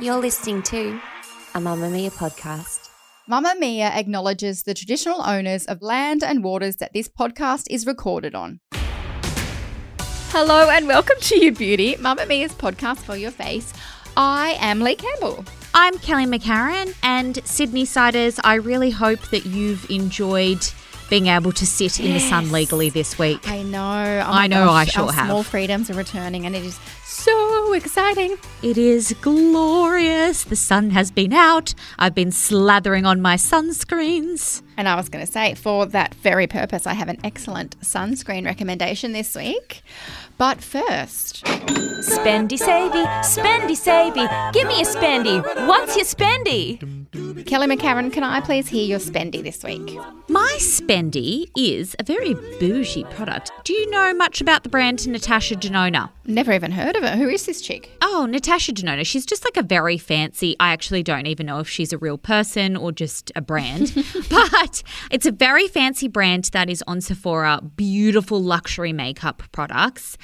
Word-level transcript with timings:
You're 0.00 0.18
listening 0.18 0.62
to 0.64 1.00
a 1.54 1.58
Mamamia 1.60 2.12
podcast. 2.12 2.90
Mamamia 3.26 3.90
acknowledges 3.96 4.64
the 4.64 4.74
traditional 4.74 5.22
owners 5.22 5.64
of 5.64 5.80
land 5.80 6.22
and 6.22 6.44
waters 6.44 6.76
that 6.76 6.92
this 6.92 7.08
podcast 7.08 7.64
is 7.70 7.86
recorded 7.86 8.34
on. 8.34 8.60
Hello 10.28 10.68
and 10.68 10.86
welcome 10.86 11.16
to 11.20 11.42
You 11.42 11.52
Beauty, 11.52 11.94
Mamamia's 11.94 12.52
podcast 12.52 12.98
for 12.98 13.16
your 13.16 13.30
face. 13.30 13.72
I 14.14 14.58
am 14.60 14.80
Leigh 14.80 14.96
Campbell. 14.96 15.46
I'm 15.72 15.96
Kelly 16.00 16.26
McCarren, 16.26 16.94
and 17.02 17.42
Sydney 17.46 17.86
Siders, 17.86 18.38
I 18.44 18.56
really 18.56 18.90
hope 18.90 19.30
that 19.30 19.46
you've 19.46 19.90
enjoyed 19.90 20.62
being 21.08 21.28
able 21.28 21.52
to 21.52 21.66
sit 21.66 21.98
in 21.98 22.12
the 22.12 22.20
sun 22.20 22.52
legally 22.52 22.90
this 22.90 23.18
week. 23.18 23.48
I 23.48 23.62
know. 23.62 23.80
Oh 24.26 24.32
I 24.32 24.46
know 24.46 24.70
I 24.70 24.84
gosh, 24.84 24.92
sure 24.92 25.06
our 25.06 25.12
have. 25.12 25.26
Small 25.28 25.42
freedoms 25.42 25.90
are 25.90 25.94
returning, 25.94 26.46
and 26.46 26.54
it 26.54 26.64
is 26.64 26.78
so 27.20 27.72
exciting. 27.74 28.38
It 28.62 28.78
is 28.78 29.14
glorious. 29.20 30.44
The 30.44 30.56
sun 30.56 30.90
has 30.90 31.10
been 31.10 31.32
out. 31.32 31.74
I've 31.98 32.14
been 32.14 32.30
slathering 32.30 33.06
on 33.06 33.20
my 33.20 33.36
sunscreens. 33.36 34.62
And 34.76 34.88
I 34.88 34.94
was 34.94 35.08
going 35.10 35.24
to 35.24 35.30
say, 35.30 35.54
for 35.54 35.84
that 35.86 36.14
very 36.14 36.46
purpose, 36.46 36.86
I 36.86 36.94
have 36.94 37.08
an 37.08 37.18
excellent 37.22 37.78
sunscreen 37.80 38.46
recommendation 38.46 39.12
this 39.12 39.34
week. 39.34 39.82
But 40.38 40.62
first, 40.62 41.44
Spendy 41.44 42.58
savey, 42.58 43.04
spendy 43.22 43.76
savey, 43.76 44.52
give 44.52 44.66
me 44.66 44.80
a 44.80 44.86
spendy. 44.86 45.42
What's 45.66 45.96
your 45.96 46.06
spendy? 46.06 46.99
Kelly 47.12 47.66
McCarren, 47.66 48.12
can 48.12 48.22
I 48.22 48.40
please 48.40 48.68
hear 48.68 48.84
your 48.84 49.00
spendy 49.00 49.42
this 49.42 49.64
week? 49.64 49.96
My 50.28 50.56
Spendy 50.60 51.50
is 51.56 51.96
a 51.98 52.04
very 52.04 52.34
bougie 52.60 53.02
product. 53.10 53.50
Do 53.64 53.72
you 53.72 53.90
know 53.90 54.14
much 54.14 54.40
about 54.40 54.62
the 54.62 54.68
brand 54.68 55.08
Natasha 55.08 55.56
Denona? 55.56 56.10
Never 56.24 56.52
even 56.52 56.70
heard 56.70 56.94
of 56.94 57.02
it. 57.02 57.18
Who 57.18 57.28
is 57.28 57.46
this 57.46 57.60
chick? 57.60 57.90
Oh, 58.00 58.28
Natasha 58.30 58.72
Denona. 58.72 59.04
She's 59.04 59.26
just 59.26 59.44
like 59.44 59.56
a 59.56 59.66
very 59.66 59.98
fancy. 59.98 60.54
I 60.60 60.72
actually 60.72 61.02
don't 61.02 61.26
even 61.26 61.46
know 61.46 61.58
if 61.58 61.68
she's 61.68 61.92
a 61.92 61.98
real 61.98 62.16
person 62.16 62.76
or 62.76 62.92
just 62.92 63.32
a 63.34 63.40
brand, 63.40 63.92
but 64.30 64.82
it's 65.10 65.26
a 65.26 65.32
very 65.32 65.66
fancy 65.66 66.06
brand 66.06 66.44
that 66.52 66.70
is 66.70 66.84
on 66.86 67.00
Sephora. 67.00 67.60
Beautiful 67.74 68.40
luxury 68.40 68.92
makeup 68.92 69.42
products. 69.50 70.16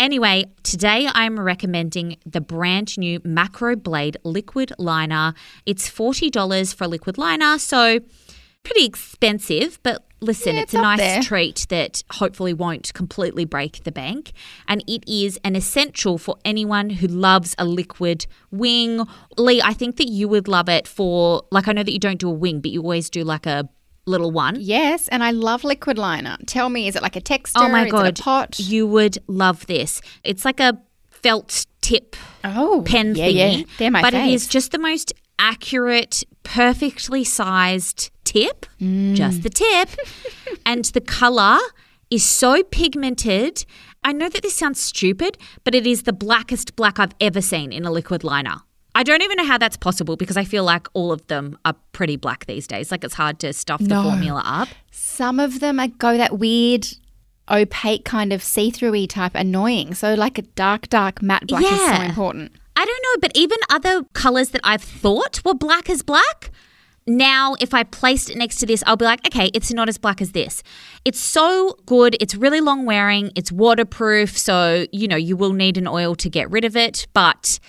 Anyway, 0.00 0.44
today 0.62 1.08
I'm 1.12 1.40
recommending 1.40 2.18
the 2.24 2.40
brand 2.40 2.96
new 2.98 3.20
Macro 3.24 3.74
Blade 3.74 4.16
liquid 4.22 4.72
liner. 4.78 5.34
It's 5.66 5.88
$40 5.90 6.72
for 6.74 6.84
a 6.84 6.88
liquid 6.88 7.18
liner, 7.18 7.58
so 7.58 7.98
pretty 8.62 8.84
expensive, 8.84 9.80
but 9.82 10.04
listen, 10.20 10.54
Yeah, 10.54 10.62
it's, 10.62 10.74
it's 10.74 10.78
a 10.78 10.82
nice 10.82 10.98
there. 11.00 11.22
treat 11.22 11.66
that 11.70 12.04
hopefully 12.12 12.54
won't 12.54 12.92
completely 12.94 13.44
break 13.44 13.82
the 13.82 13.90
bank. 13.90 14.30
And 14.68 14.84
it 14.86 15.02
is 15.08 15.36
an 15.42 15.56
essential 15.56 16.16
for 16.16 16.36
anyone 16.44 16.90
who 16.90 17.08
loves 17.08 17.56
a 17.58 17.64
liquid 17.64 18.26
wing. 18.52 19.04
Leigh, 19.36 19.62
I 19.62 19.72
think 19.72 19.96
that 19.96 20.08
you 20.08 20.28
would 20.28 20.46
love 20.46 20.68
it 20.68 20.86
for, 20.86 21.42
like, 21.50 21.66
I 21.66 21.72
know 21.72 21.82
that 21.82 21.92
you 21.92 21.98
don't 21.98 22.20
do 22.20 22.28
a 22.28 22.32
wing, 22.32 22.60
but 22.60 22.70
you 22.70 22.82
always 22.82 23.10
do 23.10 23.24
like 23.24 23.46
a 23.46 23.68
little 24.08 24.30
one. 24.30 24.56
Yes, 24.58 25.08
and 25.08 25.22
I 25.22 25.30
love 25.30 25.64
liquid 25.64 25.98
liner. 25.98 26.36
Tell 26.46 26.68
me, 26.68 26.88
is 26.88 26.96
it 26.96 27.02
like 27.02 27.16
a 27.16 27.20
texture? 27.20 27.60
Oh 27.62 27.68
my 27.68 27.88
god, 27.88 28.18
pot? 28.18 28.58
you 28.58 28.86
would 28.86 29.18
love 29.26 29.66
this. 29.66 30.00
It's 30.24 30.44
like 30.44 30.60
a 30.60 30.80
felt 31.10 31.66
tip 31.80 32.16
oh, 32.44 32.82
pen 32.86 33.14
yeah, 33.14 33.26
thingy, 33.26 33.58
yeah. 33.58 33.64
They're 33.78 33.90
my 33.90 34.02
but 34.02 34.14
it 34.14 34.26
is 34.28 34.46
just 34.46 34.72
the 34.72 34.78
most 34.78 35.12
accurate, 35.38 36.24
perfectly 36.42 37.24
sized 37.24 38.10
tip, 38.24 38.66
Mm. 38.80 39.14
just 39.14 39.42
the 39.42 39.50
tip, 39.50 39.88
and 40.66 40.84
the 40.86 41.00
color 41.00 41.58
is 42.10 42.24
so 42.24 42.62
pigmented. 42.62 43.64
I 44.04 44.12
know 44.12 44.28
that 44.28 44.42
this 44.42 44.54
sounds 44.54 44.80
stupid, 44.80 45.38
but 45.64 45.74
it 45.74 45.86
is 45.86 46.04
the 46.04 46.12
blackest 46.12 46.76
black 46.76 46.98
I've 46.98 47.14
ever 47.20 47.40
seen 47.40 47.72
in 47.72 47.84
a 47.84 47.90
liquid 47.90 48.22
liner. 48.24 48.56
I 48.98 49.04
don't 49.04 49.22
even 49.22 49.36
know 49.36 49.44
how 49.46 49.58
that's 49.58 49.76
possible 49.76 50.16
because 50.16 50.36
I 50.36 50.42
feel 50.42 50.64
like 50.64 50.88
all 50.92 51.12
of 51.12 51.24
them 51.28 51.56
are 51.64 51.74
pretty 51.92 52.16
black 52.16 52.46
these 52.46 52.66
days. 52.66 52.90
Like 52.90 53.04
it's 53.04 53.14
hard 53.14 53.38
to 53.38 53.52
stuff 53.52 53.80
the 53.80 53.86
No. 53.94 54.02
formula 54.02 54.42
up. 54.44 54.66
Some 54.90 55.38
of 55.38 55.60
them 55.60 55.78
are, 55.78 55.86
go 55.86 56.16
that 56.16 56.36
weird, 56.40 56.88
opaque 57.48 58.04
kind 58.04 58.32
of 58.32 58.42
see-through 58.42 59.06
type 59.06 59.36
annoying. 59.36 59.94
So 59.94 60.14
like 60.14 60.36
a 60.36 60.42
dark, 60.42 60.88
dark 60.88 61.22
matte 61.22 61.46
black 61.46 61.62
is 61.62 61.68
so 61.68 61.76
Yeah. 61.76 62.06
important. 62.06 62.50
I 62.74 62.84
don't 62.84 63.02
know, 63.04 63.20
but 63.20 63.30
even 63.36 63.58
other 63.70 64.02
colors 64.14 64.48
that 64.48 64.62
I've 64.64 64.82
thought 64.82 65.42
were 65.44 65.54
black 65.54 65.88
as 65.88 66.02
black, 66.02 66.50
now 67.06 67.54
if 67.60 67.72
I 67.72 67.84
placed 67.84 68.30
it 68.30 68.36
next 68.36 68.56
to 68.56 68.66
this, 68.66 68.82
I'll 68.84 68.96
be 68.96 69.04
like, 69.04 69.24
okay, 69.28 69.52
it's 69.54 69.72
not 69.72 69.88
as 69.88 69.96
black 69.96 70.20
as 70.20 70.32
this. 70.32 70.64
It's 71.04 71.20
so 71.20 71.76
good. 71.86 72.16
It's 72.20 72.34
really 72.34 72.60
long 72.60 72.84
wearing. 72.84 73.30
It's 73.36 73.52
waterproof. 73.52 74.36
So, 74.36 74.86
you 74.90 75.06
know, 75.06 75.16
you 75.16 75.36
will 75.36 75.52
need 75.52 75.78
an 75.78 75.86
oil 75.86 76.16
to 76.16 76.28
get 76.28 76.50
rid 76.50 76.64
of 76.64 76.76
it. 76.76 77.06
But 77.14 77.60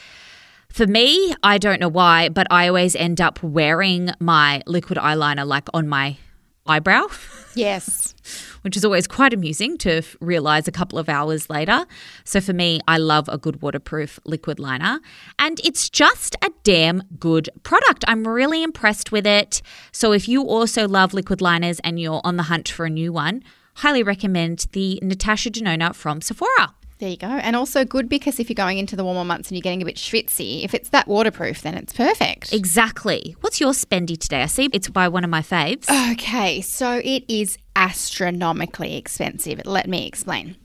for 0.70 0.88
me, 0.88 1.34
I 1.44 1.58
don't 1.58 1.80
know 1.80 1.90
why, 1.90 2.30
but 2.30 2.48
I 2.50 2.68
always 2.68 2.96
end 2.96 3.20
up 3.20 3.42
wearing 3.44 4.12
my 4.20 4.62
liquid 4.66 4.98
eyeliner 4.98 5.46
like 5.46 5.68
on 5.74 5.88
my 5.88 6.18
eyebrow. 6.66 7.08
Yes. 7.56 8.14
which 8.62 8.78
is 8.78 8.86
always 8.86 9.08
quite 9.08 9.34
amusing 9.34 9.78
to 9.80 10.02
realize 10.22 10.68
a 10.68 10.72
couple 10.72 11.00
of 11.00 11.10
hours 11.10 11.50
later. 11.50 11.86
So 12.24 12.42
for 12.42 12.54
me, 12.54 12.80
I 12.88 12.98
love 12.98 13.28
a 13.30 13.38
good 13.38 13.62
waterproof 13.62 14.20
liquid 14.26 14.60
liner, 14.60 15.00
and 15.38 15.60
it's 15.64 15.90
just 15.90 16.36
a 16.44 16.52
damn 16.64 17.04
good 17.20 17.50
product. 17.64 18.06
I'm 18.08 18.28
really 18.28 18.64
impressed 18.64 19.12
with 19.12 19.26
it. 19.26 19.62
So 19.92 20.12
if 20.12 20.28
you 20.28 20.44
also 20.44 20.88
love 20.88 21.14
liquid 21.14 21.42
liners 21.42 21.80
and 21.82 22.00
you're 22.00 22.22
on 22.24 22.38
the 22.38 22.44
hunt 22.44 22.70
for 22.70 22.86
a 22.86 22.90
new 22.90 23.12
one, 23.12 23.44
highly 23.76 24.04
recommend 24.04 24.68
the 24.74 25.00
Natasha 25.02 25.50
Denona 25.50 25.96
from 25.96 26.22
Sephora. 26.22 26.76
There 27.00 27.10
you 27.10 27.16
go. 27.18 27.28
And 27.28 27.56
also 27.56 27.86
good 27.86 28.10
because 28.10 28.42
if 28.42 28.50
you're 28.50 28.56
going 28.56 28.78
into 28.78 28.98
the 28.98 29.06
warmer 29.06 29.24
months 29.24 29.50
and 29.50 29.56
you're 29.56 29.62
getting 29.62 29.82
a 29.82 29.86
bit 29.86 29.96
schwitzy, 29.96 30.66
if 30.66 30.74
it's 30.74 30.90
that 30.90 31.08
waterproof, 31.08 31.62
then 31.62 31.76
it's 31.76 31.94
perfect. 31.94 32.52
Exactly. 32.52 33.38
What's 33.40 33.62
your 33.62 33.72
spendy 33.72 34.18
today? 34.20 34.42
I 34.42 34.48
see 34.48 34.70
it's 34.74 34.90
by 34.90 35.08
one 35.08 35.24
of 35.24 35.30
my 35.30 35.42
faves. 35.42 35.90
Okay, 36.12 36.60
so 36.60 37.02
it 37.04 37.24
is 37.30 37.58
astronomically 37.78 38.98
expensive. 38.98 39.62
Let 39.66 39.88
me 39.88 40.08
explain. 40.08 40.58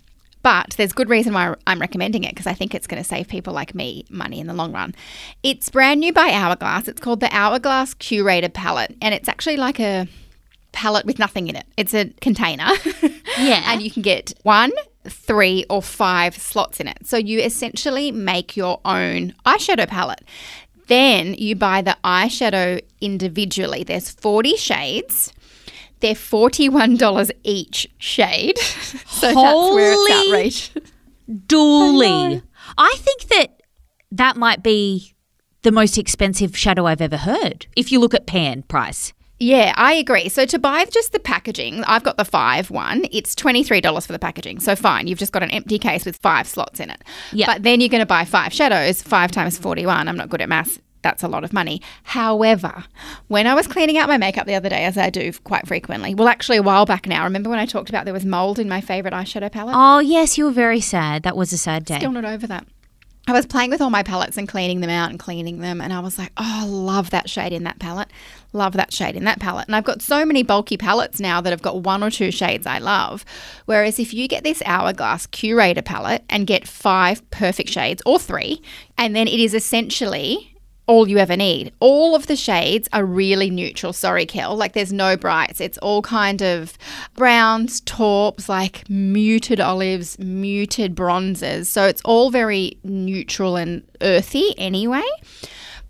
But 0.42 0.70
there's 0.76 0.92
good 0.92 1.08
reason 1.08 1.32
why 1.32 1.54
I'm 1.68 1.80
recommending 1.80 2.24
it 2.24 2.30
because 2.30 2.48
I 2.48 2.52
think 2.52 2.74
it's 2.74 2.88
going 2.88 3.02
to 3.02 3.08
save 3.08 3.28
people 3.28 3.54
like 3.54 3.72
me 3.74 4.04
money 4.10 4.40
in 4.40 4.48
the 4.48 4.54
long 4.54 4.72
run. 4.72 4.94
It's 5.44 5.70
brand 5.70 6.00
new 6.00 6.12
by 6.12 6.30
Hourglass. 6.32 6.88
It's 6.88 7.00
called 7.00 7.20
the 7.20 7.32
Hourglass 7.32 7.94
Curated 7.94 8.52
Palette, 8.54 8.94
and 9.00 9.14
it's 9.14 9.28
actually 9.28 9.56
like 9.56 9.78
a 9.78 10.08
palette 10.72 11.06
with 11.06 11.20
nothing 11.20 11.46
in 11.46 11.54
it. 11.54 11.64
It's 11.76 11.94
a 11.94 12.06
container. 12.20 12.68
Yeah. 13.36 13.62
and 13.72 13.82
you 13.82 13.90
can 13.90 14.02
get 14.02 14.32
one, 14.44 14.70
three, 15.09 15.65
or 15.69 15.82
five 15.82 16.37
slots 16.37 16.81
in 16.81 16.88
it. 16.88 17.06
So 17.06 17.16
you 17.16 17.41
essentially 17.41 18.10
make 18.12 18.56
your 18.56 18.81
own 18.84 19.34
eyeshadow 19.44 19.88
palette. 19.88 20.22
Then 20.87 21.34
you 21.34 21.56
buy 21.56 21.82
the 21.82 21.97
eyeshadow 22.04 22.81
individually. 23.00 23.84
There's 23.84 24.10
40 24.10 24.56
shades. 24.56 25.32
They're 26.00 26.14
$41 26.14 27.31
each 27.44 27.88
shade. 27.98 28.59
so 28.59 29.26
that's 29.26 29.34
where 29.34 29.93
it's 29.93 30.12
Holy- 30.12 30.28
outrageous. 30.28 30.70
Dooly. 31.31 32.43
I 32.76 32.94
think 32.99 33.23
that 33.28 33.62
that 34.12 34.37
might 34.37 34.62
be 34.62 35.14
the 35.62 35.73
most 35.73 35.96
expensive 35.96 36.56
shadow 36.56 36.87
I've 36.87 37.00
ever 37.00 37.17
heard. 37.17 37.67
If 37.76 37.90
you 37.90 37.99
look 37.99 38.14
at 38.14 38.26
pan 38.26 38.62
price. 38.64 39.12
Yeah, 39.40 39.75
I 39.76 39.94
agree. 39.94 40.28
So 40.28 40.46
to 40.46 40.58
buy 40.58 40.84
just 40.86 41.12
the 41.12 41.19
packaging, 41.19 41.82
I've 41.84 42.04
got 42.04 42.16
the 42.16 42.25
five 42.25 42.70
one. 42.70 43.06
It's 43.10 43.34
twenty 43.34 43.64
three 43.64 43.81
dollars 43.81 44.06
for 44.06 44.12
the 44.12 44.19
packaging. 44.19 44.60
So 44.60 44.76
fine, 44.76 45.06
you've 45.06 45.19
just 45.19 45.32
got 45.32 45.42
an 45.42 45.50
empty 45.50 45.78
case 45.78 46.04
with 46.04 46.16
five 46.19 46.46
slots 46.46 46.81
in 46.81 46.90
it. 46.90 47.02
Yeah. 47.32 47.46
But 47.46 47.62
then 47.64 47.81
you're 47.81 47.88
going 47.88 48.00
to 48.00 48.06
buy 48.06 48.25
five 48.25 48.52
shadows. 48.52 49.02
Five 49.02 49.32
times 49.32 49.58
forty 49.58 49.86
one. 49.86 50.08
I'm 50.08 50.16
not 50.16 50.28
good 50.28 50.40
at 50.40 50.48
maths. 50.48 50.78
That's 51.02 51.22
a 51.22 51.28
lot 51.28 51.44
of 51.44 51.52
money. 51.52 51.82
However, 52.04 52.84
when 53.28 53.46
I 53.46 53.52
was 53.52 53.66
cleaning 53.66 53.98
out 53.98 54.08
my 54.08 54.16
makeup 54.16 54.46
the 54.46 54.54
other 54.54 54.70
day, 54.70 54.86
as 54.86 54.96
I 54.96 55.10
do 55.10 55.32
quite 55.44 55.66
frequently, 55.66 56.14
well, 56.14 56.28
actually 56.28 56.56
a 56.56 56.62
while 56.62 56.87
back 56.87 57.06
now, 57.06 57.25
remember 57.25 57.50
when 57.50 57.58
I 57.58 57.66
talked 57.66 57.90
about 57.90 58.06
there 58.06 58.14
was 58.14 58.25
mold 58.25 58.58
in 58.58 58.70
my 58.70 58.80
favorite 58.80 59.12
eyeshadow 59.12 59.52
palette? 59.52 59.75
Oh, 59.76 59.98
yes, 59.98 60.38
you 60.38 60.46
were 60.46 60.50
very 60.50 60.80
sad. 60.80 61.22
That 61.25 61.37
was 61.37 61.52
a 61.52 61.58
sad 61.58 61.84
day. 61.84 61.98
Still 61.98 62.12
not 62.12 62.25
over 62.25 62.46
that. 62.46 62.66
I 63.26 63.32
was 63.32 63.47
playing 63.47 63.71
with 63.71 63.81
all 63.81 63.88
my 63.88 64.03
palettes 64.03 64.37
and 64.37 64.47
cleaning 64.47 64.81
them 64.81 64.91
out 64.91 65.09
and 65.09 65.19
cleaning 65.19 65.61
them. 65.61 65.81
And 65.81 65.94
I 65.94 66.00
was 66.00 66.19
like, 66.19 66.32
oh, 66.37 66.67
love 66.69 67.09
that 67.11 67.31
shade 67.31 67.55
in 67.55 67.65
that 67.65 67.79
palette. 67.79 68.11
Love 68.53 68.75
that 68.75 68.93
shade 68.93 69.17
in 69.17 69.25
that 69.25 69.41
palette. 69.41 69.67
And 69.67 69.75
I've 69.75 69.85
got 69.85 70.03
so 70.03 70.26
many 70.26 70.43
bulky 70.43 70.76
palettes 70.76 71.21
now 71.21 71.41
that 71.41 71.53
I've 71.53 71.62
got 71.62 71.82
one 71.82 72.03
or 72.03 72.11
two 72.11 72.31
shades 72.31 72.67
I 72.67 72.79
love. 72.79 73.25
Whereas 73.65 73.99
if 73.99 74.12
you 74.12 74.29
get 74.29 74.44
this 74.44 74.62
Hourglass 74.67 75.26
Curator 75.26 75.81
palette 75.81 76.23
and 76.29 76.47
get 76.47 76.69
five 76.69 77.29
perfect 77.31 77.71
shades 77.71 78.03
or 78.05 78.19
three, 78.19 78.61
and 78.99 79.17
then 79.17 79.26
it 79.26 79.41
is 79.41 79.55
essentially 79.55 80.53
all 80.86 81.08
you 81.08 81.19
ever 81.19 81.36
need. 81.36 81.72
All 81.81 82.14
of 82.14 82.26
the 82.26 82.36
shades 82.36 82.88
are 82.92 83.04
really 83.04 83.50
neutral. 83.50 83.92
Sorry, 83.92 84.26
Kel. 84.26 84.54
Like 84.56 84.72
there's 84.72 84.92
no 84.92 85.16
brights. 85.16 85.60
It's 85.60 85.78
all 85.78 86.02
kind 86.02 86.42
of 86.42 86.76
browns, 87.14 87.81
taupes, 87.81 88.48
like 88.48 88.88
muted 88.88 89.60
olives, 89.60 90.19
muted 90.19 90.94
bronzes. 90.94 91.69
So 91.69 91.86
it's 91.86 92.02
all 92.04 92.31
very 92.31 92.78
neutral 92.84 93.56
and 93.56 93.82
earthy 94.02 94.54
anyway. 94.58 95.08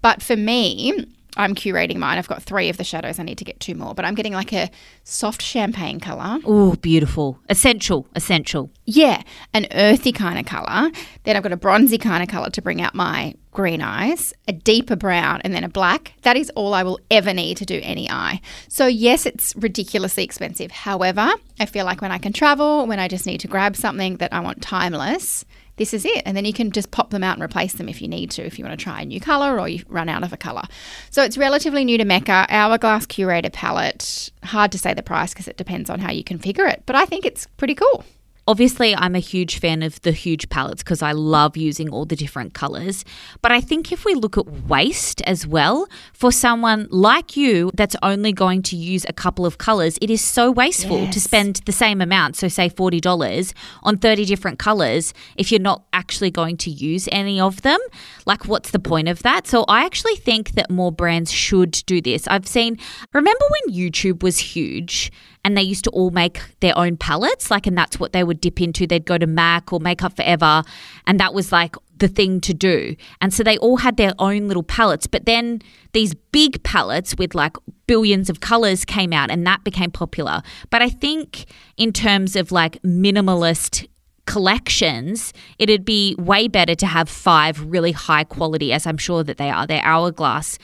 But 0.01 0.23
for 0.23 0.37
me, 0.37 1.07
I'm 1.37 1.55
curating 1.55 1.97
mine. 1.97 2.19
I've 2.19 2.29
got 2.29 2.43
three 2.43 2.69
of 2.69 2.77
the 2.77 2.85
shadows. 2.85 3.19
I 3.19 3.25
need 3.25 3.39
to 3.39 3.45
get 3.45 3.61
two 3.61 3.75
more, 3.75 3.95
but 3.95 4.05
I'm 4.05 4.15
getting 4.15 4.33
like 4.33 4.53
a 4.53 4.71
soft 5.03 5.43
champagne 5.43 6.01
color. 6.01 6.39
Oh, 6.45 6.77
beautiful. 6.77 7.39
Essential, 7.49 8.07
essential. 8.15 8.71
Yeah, 8.85 9.23
an 9.53 9.67
earthy 9.73 10.13
kind 10.13 10.39
of 10.39 10.47
color. 10.47 10.91
Then 11.25 11.37
I've 11.37 11.43
got 11.43 11.53
a 11.53 11.57
bronzy 11.57 11.99
kind 11.99 12.23
of 12.23 12.29
color 12.29 12.51
to 12.51 12.63
bring 12.63 12.81
out 12.81 12.95
my 12.95 13.35
green 13.51 13.83
eyes, 13.83 14.33
a 14.49 14.53
deeper 14.53 14.97
brown, 14.97 15.41
and 15.43 15.55
then 15.55 15.65
a 15.65 15.69
black. 15.69 16.13
That 16.23 16.37
is 16.37 16.51
all 16.57 16.75
I 16.75 16.83
will 16.83 16.99
ever 17.11 17.33
need 17.33 17.57
to 17.59 17.65
do 17.65 17.81
any 17.83 18.11
eye. 18.11 18.41
So, 18.69 18.87
yes, 18.87 19.27
it's 19.27 19.55
ridiculously 19.57 20.25
expensive. 20.25 20.71
However, 20.71 21.33
I 21.61 21.67
feel 21.67 21.85
like 21.85 22.01
when 22.01 22.13
I 22.13 22.19
can 22.19 22.33
travel, 22.33 22.87
when 22.87 22.99
I 22.99 23.09
just 23.09 23.27
need 23.27 23.41
to 23.41 23.49
grab 23.49 23.77
something 23.77 24.17
that 24.17 24.33
I 24.33 24.41
want 24.41 24.61
timeless, 24.61 25.45
this 25.77 25.95
is 25.95 26.05
it. 26.05 26.23
And 26.25 26.37
then 26.37 26.45
you 26.45 26.53
can 26.53 26.71
just 26.71 26.91
pop 26.91 27.11
them 27.11 27.25
out 27.25 27.37
and 27.37 27.43
replace 27.43 27.75
them 27.75 27.89
if 27.89 28.01
you 28.01 28.09
need 28.09 28.31
to, 28.33 28.45
if 28.45 28.59
you 28.59 28.65
want 28.65 28.79
to 28.79 28.83
try 28.83 29.03
a 29.03 29.05
new 29.05 29.21
color 29.21 29.59
or 29.59 29.69
you 29.69 29.85
run 29.89 30.09
out 30.09 30.23
of 30.23 30.33
a 30.33 30.37
color. 30.37 30.63
So 31.11 31.23
it's 31.23 31.39
relatively 31.39 31.85
new 31.85 31.99
to 31.99 32.05
Mecca. 32.05 32.47
Hourglass 32.49 33.07
Curator 33.07 33.51
palette. 33.51 34.31
Hard 34.43 34.73
to 34.73 34.79
say 34.79 34.95
the 34.95 35.03
price 35.03 35.33
because 35.33 35.49
it 35.49 35.57
depends 35.57 35.91
on 35.91 36.01
how 36.01 36.11
you 36.11 36.25
configure 36.25 36.71
it, 36.71 36.83
but 36.87 36.97
I 36.97 37.05
think 37.05 37.25
it's 37.25 37.47
pretty 37.57 37.75
cool. 37.75 38.05
Obviously, 38.47 38.95
I'm 38.95 39.15
a 39.15 39.21
huge 39.21 39.59
fan 39.59 39.83
of 39.83 40.01
the 40.03 40.13
huge 40.13 40.51
palettes 40.51 40.83
because 40.83 41.01
I 41.01 41.13
love 41.13 41.57
using 41.57 41.89
all 41.89 42.05
the 42.05 42.17
different 42.17 42.53
colors. 42.53 43.03
But 43.41 43.53
I 43.53 43.61
think 43.63 43.91
if 43.91 44.05
we 44.05 44.15
look 44.15 44.37
at 44.37 44.47
waste 44.47 45.23
as 45.23 45.47
well, 45.47 45.89
for 46.13 46.31
someone 46.31 46.87
like 46.91 47.39
you 47.39 47.71
that's 47.73 47.97
only 48.03 48.33
going 48.33 48.63
to 48.65 48.77
use 48.77 49.07
a 49.09 49.15
couple 49.15 49.47
of 49.47 49.57
colors, 49.57 49.99
it 50.03 50.11
is 50.11 50.23
so 50.23 50.51
wasteful 50.51 50.99
yes. 50.99 51.15
to 51.15 51.21
spend 51.21 51.63
the 51.65 51.73
same 51.73 52.03
amount, 52.03 52.37
so 52.37 52.49
say 52.49 52.69
$40 52.69 53.55
on 53.83 53.97
30 53.97 54.27
different 54.27 54.59
colors 54.59 55.15
if 55.37 55.51
you're 55.51 55.61
not 55.61 55.85
actually 55.95 56.31
going 56.31 56.59
to 56.59 56.71
use 56.71 57.09
any 57.11 57.41
of 57.41 57.63
them. 57.63 57.81
Like, 58.27 58.47
what's 58.47 58.73
the 58.73 58.79
point 58.79 59.09
of 59.09 59.23
that? 59.23 59.47
So, 59.47 59.65
I 59.69 59.87
actually 59.87 60.17
think 60.17 60.53
that 60.53 60.71
more 60.71 60.93
brands 60.93 61.33
should 61.33 61.73
do 61.87 62.03
this. 62.03 62.29
I've 62.29 62.47
seen, 62.47 62.79
remember 63.15 63.45
when 63.49 63.75
YouTube 63.75 64.23
was 64.23 64.39
huge? 64.39 65.11
And 65.45 65.57
they 65.57 65.63
used 65.63 65.85
to 65.85 65.91
all 65.91 66.11
make 66.11 66.41
their 66.61 66.77
own 66.77 66.97
palettes 66.97 67.51
like 67.51 67.67
and 67.67 67.77
that's 67.77 68.01
what 68.01 68.13
they 68.13 68.25
would 68.25 68.41
dip 68.41 68.61
into 68.61 68.87
they'd 68.87 69.05
go 69.05 69.19
to 69.19 69.27
mac 69.27 69.73
or 69.73 69.81
makeup 69.81 70.17
forever 70.17 70.63
and 71.07 71.21
that 71.21 71.35
was 71.35 71.53
like 71.53 71.77
the 71.99 72.09
thing 72.09 72.41
to 72.41 72.53
do 72.53 72.97
and 73.21 73.33
so 73.33 73.43
they 73.43 73.57
all 73.59 73.77
had 73.77 73.97
their 73.97 74.13
own 74.19 74.49
little 74.49 74.63
palettes 74.63 75.07
but 75.07 75.27
then 75.27 75.61
these 75.93 76.15
big 76.33 76.63
palettes 76.65 77.15
with 77.17 77.35
like 77.35 77.57
billions 77.87 78.29
of 78.29 78.41
colors 78.41 78.85
came 78.85 79.13
out 79.13 79.31
and 79.31 79.47
that 79.47 79.63
became 79.63 79.91
popular 79.91 80.43
but 80.71 80.83
i 80.83 80.89
think 80.89 81.47
in 81.77 81.93
terms 81.93 82.35
of 82.35 82.51
like 82.51 82.81
minimalist 82.83 83.87
collections, 84.27 85.33
it'd 85.59 85.85
be 85.85 86.15
way 86.19 86.49
better 86.49 86.75
to 86.75 86.87
have 86.87 87.09
five 87.09 87.61
really 87.61 87.93
high 87.93 88.25
quality, 88.25 88.73
as 88.73 88.87
I'm 88.87 88.97
sure 88.97 89.23
that 89.23 89.37
they 89.37 89.51
are. 89.51 89.67
They're 89.67 89.85
hourglass 89.85 90.59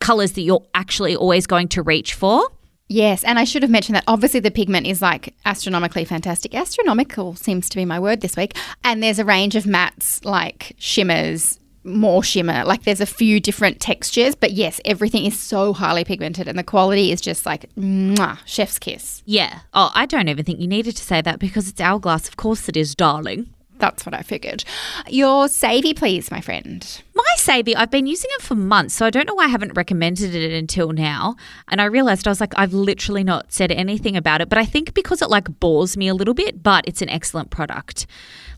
colors 0.00 0.32
that 0.32 0.42
you're 0.42 0.64
actually 0.74 1.16
always 1.16 1.46
going 1.46 1.68
to 1.68 1.82
reach 1.82 2.14
for. 2.14 2.48
Yes, 2.88 3.24
and 3.24 3.38
I 3.38 3.44
should 3.44 3.62
have 3.62 3.70
mentioned 3.70 3.96
that 3.96 4.04
obviously 4.06 4.40
the 4.40 4.50
pigment 4.50 4.86
is 4.86 5.00
like 5.00 5.34
astronomically 5.46 6.04
fantastic. 6.04 6.54
Astronomical 6.54 7.34
seems 7.34 7.68
to 7.70 7.76
be 7.76 7.84
my 7.84 7.98
word 7.98 8.20
this 8.20 8.36
week. 8.36 8.56
And 8.82 9.02
there's 9.02 9.18
a 9.18 9.24
range 9.24 9.56
of 9.56 9.64
mattes 9.64 10.22
like 10.24 10.74
shimmers, 10.78 11.58
more 11.82 12.22
shimmer. 12.22 12.62
Like 12.64 12.84
there's 12.84 13.00
a 13.00 13.06
few 13.06 13.40
different 13.40 13.80
textures, 13.80 14.34
but 14.34 14.52
yes, 14.52 14.80
everything 14.84 15.24
is 15.24 15.38
so 15.40 15.72
highly 15.72 16.04
pigmented 16.04 16.46
and 16.46 16.58
the 16.58 16.62
quality 16.62 17.10
is 17.10 17.22
just 17.22 17.46
like 17.46 17.74
mwah, 17.74 18.38
chef's 18.44 18.78
kiss. 18.78 19.22
Yeah. 19.24 19.60
Oh, 19.72 19.90
I 19.94 20.04
don't 20.04 20.28
even 20.28 20.44
think 20.44 20.60
you 20.60 20.68
needed 20.68 20.96
to 20.96 21.02
say 21.02 21.22
that 21.22 21.38
because 21.38 21.68
it's 21.68 21.80
hourglass. 21.80 22.28
Of 22.28 22.36
course 22.36 22.68
it 22.68 22.76
is, 22.76 22.94
darling. 22.94 23.48
That's 23.84 24.06
what 24.06 24.14
I 24.14 24.22
figured. 24.22 24.64
Your 25.08 25.46
savvy, 25.46 25.92
please, 25.92 26.30
my 26.30 26.40
friend. 26.40 27.02
My 27.14 27.34
savvy, 27.36 27.76
I've 27.76 27.90
been 27.90 28.06
using 28.06 28.30
it 28.32 28.40
for 28.40 28.54
months, 28.54 28.94
so 28.94 29.04
I 29.04 29.10
don't 29.10 29.26
know 29.26 29.34
why 29.34 29.44
I 29.44 29.48
haven't 29.48 29.74
recommended 29.74 30.34
it 30.34 30.52
until 30.52 30.92
now. 30.92 31.36
And 31.68 31.82
I 31.82 31.84
realized 31.84 32.26
I 32.26 32.30
was 32.30 32.40
like, 32.40 32.54
I've 32.56 32.72
literally 32.72 33.22
not 33.22 33.52
said 33.52 33.70
anything 33.70 34.16
about 34.16 34.40
it, 34.40 34.48
but 34.48 34.56
I 34.56 34.64
think 34.64 34.94
because 34.94 35.20
it 35.20 35.28
like 35.28 35.60
bores 35.60 35.98
me 35.98 36.08
a 36.08 36.14
little 36.14 36.32
bit, 36.32 36.62
but 36.62 36.84
it's 36.86 37.02
an 37.02 37.10
excellent 37.10 37.50
product. 37.50 38.06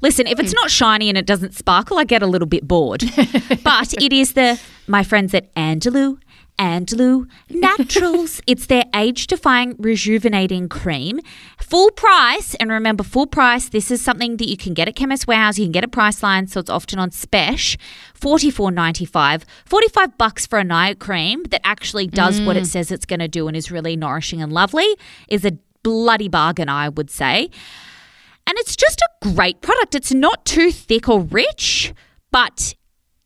Listen, 0.00 0.28
if 0.28 0.38
it's 0.38 0.52
hmm. 0.52 0.60
not 0.60 0.70
shiny 0.70 1.08
and 1.08 1.18
it 1.18 1.26
doesn't 1.26 1.54
sparkle, 1.54 1.98
I 1.98 2.04
get 2.04 2.22
a 2.22 2.26
little 2.28 2.46
bit 2.46 2.68
bored. 2.68 3.00
but 3.64 3.94
it 4.00 4.12
is 4.12 4.34
the 4.34 4.60
my 4.86 5.02
friends 5.02 5.34
at 5.34 5.52
Andalou 5.56 6.20
Andalou 6.58 7.28
Naturals. 7.48 8.40
it's 8.46 8.66
their 8.66 8.84
age 8.94 9.26
defying 9.26 9.76
rejuvenating 9.78 10.68
cream. 10.68 11.20
Full 11.60 11.90
price, 11.92 12.54
and 12.56 12.70
remember, 12.70 13.02
full 13.02 13.26
price. 13.26 13.68
This 13.68 13.90
is 13.90 14.02
something 14.02 14.36
that 14.38 14.48
you 14.48 14.56
can 14.56 14.74
get 14.74 14.88
at 14.88 14.96
Chemist 14.96 15.26
Warehouse. 15.26 15.58
You 15.58 15.66
can 15.66 15.72
get 15.72 15.84
at 15.84 15.90
Priceline, 15.90 16.48
so 16.48 16.60
it's 16.60 16.70
often 16.70 16.98
on 16.98 17.10
special. 17.10 17.80
Forty 18.14 18.50
four 18.50 18.70
ninety 18.70 19.04
five. 19.04 19.44
Forty 19.64 19.88
five 19.88 20.16
bucks 20.18 20.46
for 20.46 20.58
a 20.58 20.64
night 20.64 20.98
cream 20.98 21.44
that 21.44 21.60
actually 21.64 22.06
does 22.06 22.40
mm. 22.40 22.46
what 22.46 22.56
it 22.56 22.64
mm. 22.64 22.66
says 22.66 22.90
it's 22.90 23.06
going 23.06 23.20
to 23.20 23.28
do 23.28 23.48
and 23.48 23.56
is 23.56 23.70
really 23.70 23.96
nourishing 23.96 24.42
and 24.42 24.52
lovely 24.52 24.86
is 25.28 25.44
a 25.44 25.58
bloody 25.82 26.28
bargain, 26.28 26.68
I 26.68 26.88
would 26.88 27.10
say. 27.10 27.50
And 28.46 28.56
it's 28.58 28.76
just 28.76 29.00
a 29.00 29.34
great 29.34 29.60
product. 29.60 29.94
It's 29.94 30.12
not 30.12 30.44
too 30.44 30.70
thick 30.70 31.08
or 31.08 31.20
rich, 31.20 31.92
but 32.30 32.74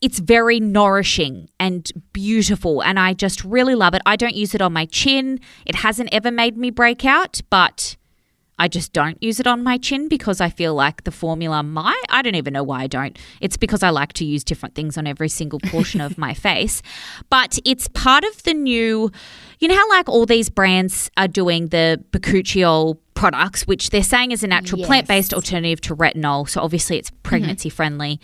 it's 0.01 0.19
very 0.19 0.61
nourishing 0.61 1.49
and 1.59 1.91
beautiful 2.13 2.83
and 2.83 2.99
I 2.99 3.13
just 3.13 3.45
really 3.45 3.75
love 3.75 3.95
it. 3.95 4.03
I 4.07 4.17
don't 4.17 4.35
use 4.35 4.55
it 4.55 4.61
on 4.61 4.73
my 4.73 4.87
chin. 4.87 5.41
It 5.67 5.77
hasn't 5.77 6.09
ever 6.13 6.31
made 6.31 6.57
me 6.57 6.71
break 6.71 7.05
out, 7.05 7.41
but 7.51 7.97
I 8.61 8.69
just 8.69 8.93
don't 8.93 9.21
use 9.23 9.41
it 9.41 9.47
on 9.47 9.63
my 9.63 9.79
chin 9.79 10.07
because 10.07 10.39
I 10.39 10.51
feel 10.51 10.75
like 10.75 11.05
the 11.05 11.11
formula 11.11 11.63
might. 11.63 12.03
I 12.11 12.21
don't 12.21 12.35
even 12.35 12.53
know 12.53 12.63
why 12.63 12.83
I 12.83 12.87
don't. 12.89 13.19
It's 13.41 13.57
because 13.57 13.83
I 13.83 13.89
like 13.89 14.13
to 14.15 14.25
use 14.27 14.45
different 14.45 14.75
things 14.75 14.99
on 14.99 15.07
every 15.07 15.31
single 15.31 15.61
portion 15.61 16.03
of 16.03 16.19
my 16.19 16.35
face. 16.49 16.83
But 17.31 17.59
it's 17.65 17.89
part 17.89 18.23
of 18.23 18.43
the 18.43 18.53
new, 18.53 19.11
you 19.61 19.69
know 19.69 19.75
how 19.75 19.89
like 19.89 20.11
all 20.11 20.27
these 20.27 20.51
brands 20.51 21.11
are 21.17 21.27
doing 21.27 21.69
the 21.69 22.05
bakuchiol 22.11 22.99
products, 23.15 23.67
which 23.67 23.89
they're 23.89 24.03
saying 24.03 24.33
is 24.33 24.45
a 24.45 24.47
natural 24.47 24.81
yes. 24.81 24.87
plant 24.87 25.09
based 25.09 25.33
alternative 25.33 25.81
to 25.81 25.97
retinol. 25.97 26.47
So 26.47 26.61
obviously 26.61 26.99
it's 26.99 27.11
pregnancy 27.23 27.71
mm-hmm. 27.71 27.77
friendly. 27.77 28.21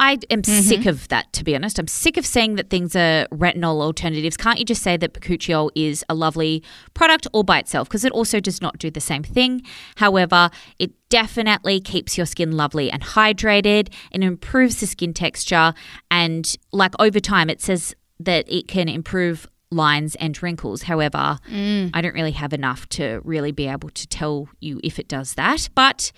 I 0.00 0.12
am 0.30 0.40
mm-hmm. 0.40 0.62
sick 0.62 0.86
of 0.86 1.06
that, 1.08 1.30
to 1.34 1.44
be 1.44 1.54
honest. 1.54 1.78
I'm 1.78 1.86
sick 1.86 2.16
of 2.16 2.24
saying 2.24 2.54
that 2.54 2.70
things 2.70 2.96
are 2.96 3.28
retinol 3.30 3.82
alternatives. 3.82 4.34
Can't 4.34 4.58
you 4.58 4.64
just 4.64 4.82
say 4.82 4.96
that 4.96 5.12
bakuchiol 5.12 5.70
is 5.74 6.02
a 6.08 6.14
lovely 6.14 6.64
product 6.94 7.26
all 7.34 7.42
by 7.42 7.58
itself? 7.58 7.86
Because 7.86 8.06
it 8.06 8.12
also 8.12 8.40
does 8.40 8.62
not 8.62 8.78
do 8.78 8.90
the 8.90 9.00
same 9.00 9.22
thing. 9.22 9.62
However, 9.96 10.48
it 10.78 10.92
definitely 11.10 11.80
keeps 11.80 12.16
your 12.16 12.24
skin 12.24 12.52
lovely 12.52 12.90
and 12.90 13.02
hydrated 13.02 13.92
and 14.10 14.24
improves 14.24 14.80
the 14.80 14.86
skin 14.86 15.12
texture. 15.12 15.74
And 16.10 16.56
like 16.72 16.94
over 16.98 17.20
time, 17.20 17.50
it 17.50 17.60
says 17.60 17.94
that 18.20 18.50
it 18.50 18.68
can 18.68 18.88
improve 18.88 19.46
lines 19.70 20.14
and 20.14 20.42
wrinkles. 20.42 20.84
However, 20.84 21.38
mm. 21.50 21.90
I 21.92 22.00
don't 22.00 22.14
really 22.14 22.32
have 22.32 22.54
enough 22.54 22.88
to 22.90 23.20
really 23.22 23.52
be 23.52 23.68
able 23.68 23.90
to 23.90 24.08
tell 24.08 24.48
you 24.60 24.80
if 24.82 24.98
it 24.98 25.08
does 25.08 25.34
that. 25.34 25.68
But 25.74 26.10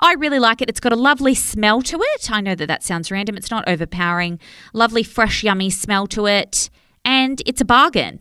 I 0.00 0.14
really 0.14 0.38
like 0.38 0.62
it. 0.62 0.68
It's 0.68 0.80
got 0.80 0.92
a 0.92 0.96
lovely 0.96 1.34
smell 1.34 1.82
to 1.82 2.00
it. 2.00 2.30
I 2.30 2.40
know 2.40 2.54
that 2.54 2.66
that 2.66 2.82
sounds 2.82 3.10
random. 3.10 3.36
It's 3.36 3.50
not 3.50 3.68
overpowering. 3.68 4.40
Lovely, 4.72 5.02
fresh, 5.02 5.44
yummy 5.44 5.70
smell 5.70 6.06
to 6.08 6.26
it. 6.26 6.70
And 7.04 7.42
it's 7.44 7.60
a 7.60 7.66
bargain. 7.66 8.18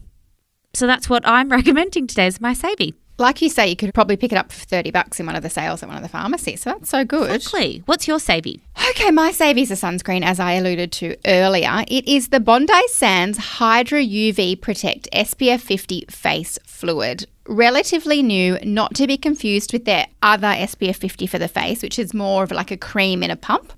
So 0.74 0.86
that's 0.86 1.10
what 1.10 1.26
I'm 1.28 1.50
recommending 1.60 2.06
today 2.06 2.28
as 2.28 2.42
my 2.42 2.54
savvy. 2.54 2.96
Like 3.18 3.42
you 3.42 3.50
say, 3.50 3.68
you 3.68 3.76
could 3.76 3.94
probably 3.94 4.16
pick 4.16 4.32
it 4.32 4.38
up 4.38 4.50
for 4.50 4.66
30 4.66 4.92
bucks 4.92 5.20
in 5.20 5.26
one 5.26 5.36
of 5.36 5.44
the 5.44 5.50
sales 5.50 5.84
at 5.84 5.90
one 5.90 5.98
of 5.98 6.04
the 6.04 6.10
pharmacies. 6.10 6.62
So 6.62 6.70
that's 6.72 6.90
so 6.90 7.04
good. 7.04 7.30
Exactly. 7.32 7.84
What's 7.86 8.08
your 8.08 8.20
savvy? 8.20 8.62
Okay, 8.92 9.12
my 9.12 9.32
savvy 9.32 9.64
is 9.64 9.72
a 9.72 9.74
sunscreen, 9.74 10.24
as 10.24 10.40
I 10.40 10.54
alluded 10.54 10.94
to 10.94 11.18
earlier. 11.26 11.84
It 11.90 12.08
is 12.08 12.30
the 12.30 12.40
Bondi 12.40 12.88
Sands 12.88 13.38
Hydra 13.38 14.02
UV 14.02 14.62
Protect 14.62 15.10
SPF 15.12 15.60
50 15.60 16.06
Face 16.10 16.58
Fluid 16.66 17.26
relatively 17.50 18.22
new, 18.22 18.58
not 18.64 18.94
to 18.96 19.08
be 19.08 19.18
confused 19.18 19.74
with 19.74 19.86
their 19.86 20.08
other 20.22 20.48
SPF 20.48 20.96
50 20.96 21.28
for 21.28 21.40
the 21.40 21.48
face, 21.48 21.82
which 21.82 22.00
is 22.00 22.14
more 22.14 22.44
of 22.44 22.52
like 22.52 22.72
a 22.72 22.78
cream 22.78 23.24
in 23.24 23.32
a 23.32 23.36
pump. 23.36 23.74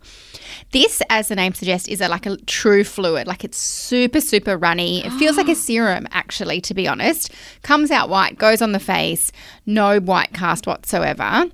This, 0.71 1.01
as 1.09 1.29
the 1.29 1.35
name 1.35 1.53
suggests, 1.53 1.87
is 1.87 2.01
a, 2.01 2.07
like 2.07 2.25
a 2.25 2.37
true 2.37 2.83
fluid. 2.83 3.27
Like 3.27 3.43
it's 3.43 3.57
super, 3.57 4.21
super 4.21 4.57
runny. 4.57 5.03
It 5.05 5.11
feels 5.13 5.37
like 5.37 5.49
a 5.49 5.55
serum, 5.67 6.07
actually, 6.11 6.61
to 6.61 6.73
be 6.73 6.87
honest. 6.87 7.31
Comes 7.63 7.91
out 7.91 8.09
white, 8.09 8.37
goes 8.37 8.61
on 8.61 8.73
the 8.73 8.79
face, 8.79 9.31
no 9.65 9.99
white 9.99 10.33
cast 10.33 10.67
whatsoever. 10.67 11.45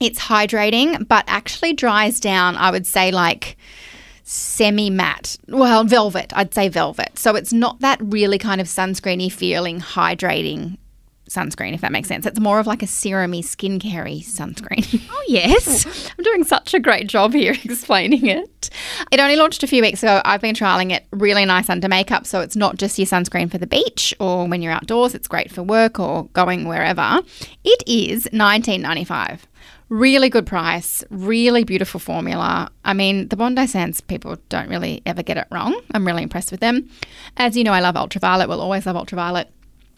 It's 0.00 0.18
hydrating, 0.18 1.06
but 1.08 1.24
actually 1.26 1.72
dries 1.72 2.20
down, 2.20 2.56
I 2.56 2.70
would 2.70 2.86
say, 2.86 3.10
like 3.10 3.56
semi 4.22 4.90
matte. 4.90 5.36
Well, 5.48 5.84
velvet, 5.84 6.32
I'd 6.36 6.54
say 6.54 6.68
velvet. 6.68 7.18
So 7.18 7.34
it's 7.36 7.52
not 7.52 7.80
that 7.80 7.98
really 8.02 8.38
kind 8.38 8.60
of 8.60 8.66
sunscreeny 8.66 9.32
feeling, 9.32 9.80
hydrating 9.80 10.76
sunscreen, 11.28 11.74
if 11.74 11.80
that 11.80 11.92
makes 11.92 12.08
sense. 12.08 12.26
It's 12.26 12.40
more 12.40 12.58
of 12.58 12.66
like 12.66 12.82
a 12.82 12.86
serumy, 12.86 13.40
skincare 13.40 14.24
sunscreen. 14.24 15.02
Oh, 15.10 15.24
yes. 15.26 16.10
I'm 16.18 16.24
doing 16.24 16.44
such 16.44 16.74
a 16.74 16.80
great 16.80 17.06
job 17.06 17.34
here 17.34 17.52
explaining 17.64 18.26
it. 18.26 18.70
It 19.10 19.20
only 19.20 19.36
launched 19.36 19.62
a 19.62 19.66
few 19.66 19.82
weeks 19.82 20.02
ago. 20.02 20.22
I've 20.24 20.40
been 20.40 20.54
trialing 20.54 20.92
it 20.92 21.06
really 21.10 21.44
nice 21.44 21.68
under 21.68 21.88
makeup. 21.88 22.26
So 22.26 22.40
it's 22.40 22.56
not 22.56 22.76
just 22.76 22.98
your 22.98 23.06
sunscreen 23.06 23.50
for 23.50 23.58
the 23.58 23.66
beach 23.66 24.14
or 24.20 24.46
when 24.46 24.62
you're 24.62 24.72
outdoors, 24.72 25.14
it's 25.14 25.28
great 25.28 25.50
for 25.50 25.62
work 25.62 25.98
or 25.98 26.24
going 26.28 26.66
wherever. 26.66 27.20
It 27.64 27.82
is 27.86 28.24
$19.95. 28.32 29.40
Really 29.88 30.28
good 30.28 30.46
price, 30.46 31.02
really 31.08 31.64
beautiful 31.64 31.98
formula. 31.98 32.70
I 32.84 32.92
mean, 32.92 33.28
the 33.28 33.36
Bondi 33.36 33.66
Sands 33.66 34.02
people 34.02 34.36
don't 34.50 34.68
really 34.68 35.02
ever 35.06 35.22
get 35.22 35.38
it 35.38 35.46
wrong. 35.50 35.80
I'm 35.94 36.06
really 36.06 36.22
impressed 36.22 36.50
with 36.50 36.60
them. 36.60 36.90
As 37.38 37.56
you 37.56 37.64
know, 37.64 37.72
I 37.72 37.80
love 37.80 37.96
Ultra 37.96 38.20
Violette, 38.20 38.50
will 38.50 38.60
always 38.60 38.84
love 38.84 38.96
Ultra 38.96 39.16
Violette. 39.16 39.50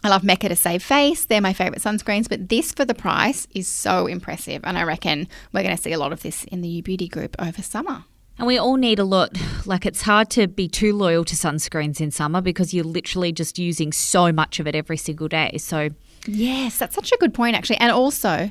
I 0.02 0.08
love 0.08 0.24
Mecca 0.24 0.48
to 0.48 0.56
save 0.56 0.82
face. 0.82 1.26
They're 1.26 1.40
my 1.40 1.52
favourite 1.52 1.82
sunscreens, 1.82 2.28
but 2.28 2.48
this 2.48 2.72
for 2.72 2.84
the 2.84 2.94
price 2.94 3.46
is 3.54 3.68
so 3.68 4.06
impressive. 4.06 4.62
And 4.64 4.78
I 4.78 4.82
reckon 4.84 5.28
we're 5.52 5.62
going 5.62 5.76
to 5.76 5.82
see 5.82 5.92
a 5.92 5.98
lot 5.98 6.12
of 6.12 6.22
this 6.22 6.44
in 6.44 6.62
the 6.62 6.68
You 6.68 6.82
Beauty 6.82 7.08
group 7.08 7.36
over 7.38 7.62
summer. 7.62 8.04
And 8.38 8.46
we 8.46 8.56
all 8.56 8.76
need 8.76 8.98
a 8.98 9.04
lot. 9.04 9.36
Like, 9.66 9.84
it's 9.84 10.00
hard 10.02 10.30
to 10.30 10.48
be 10.48 10.66
too 10.66 10.96
loyal 10.96 11.26
to 11.26 11.36
sunscreens 11.36 12.00
in 12.00 12.10
summer 12.10 12.40
because 12.40 12.72
you're 12.72 12.84
literally 12.84 13.32
just 13.32 13.58
using 13.58 13.92
so 13.92 14.32
much 14.32 14.58
of 14.58 14.66
it 14.66 14.74
every 14.74 14.96
single 14.96 15.28
day. 15.28 15.58
So, 15.58 15.90
Yes, 16.26 16.78
that's 16.78 16.94
such 16.94 17.12
a 17.12 17.16
good 17.18 17.34
point, 17.34 17.56
actually. 17.56 17.76
And 17.76 17.90
also, 17.90 18.50